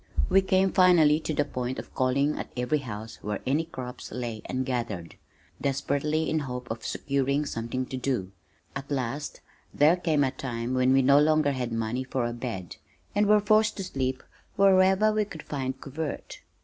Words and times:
We 0.29 0.41
came 0.41 0.71
finally 0.71 1.19
to 1.19 1.31
the 1.35 1.45
point 1.45 1.77
of 1.77 1.93
calling 1.93 2.35
at 2.35 2.51
every 2.57 2.79
house 2.79 3.17
where 3.21 3.37
any 3.45 3.65
crops 3.65 4.11
lay 4.11 4.41
ungathered, 4.49 5.13
desperately 5.61 6.27
in 6.27 6.39
hope 6.39 6.71
of 6.71 6.83
securing 6.83 7.45
something 7.45 7.85
to 7.85 7.97
do. 7.97 8.31
At 8.75 8.89
last 8.89 9.41
there 9.71 9.95
came 9.95 10.23
a 10.23 10.31
time 10.31 10.73
when 10.73 10.91
we 10.91 11.03
no 11.03 11.19
longer 11.19 11.51
had 11.51 11.71
money 11.71 12.03
for 12.03 12.25
a 12.25 12.33
bed, 12.33 12.77
and 13.13 13.27
were 13.27 13.39
forced 13.39 13.77
to 13.77 13.83
sleep 13.83 14.23
wherever 14.55 15.11
we 15.13 15.23
could 15.23 15.43
find 15.43 15.79
covert. 15.79 16.39